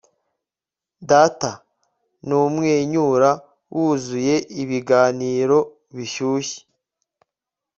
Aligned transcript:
Data 1.09 1.51
numwenyura 2.27 3.31
wuzuye 3.75 4.35
ibiganiro 4.61 5.57
bishyushye 5.95 6.59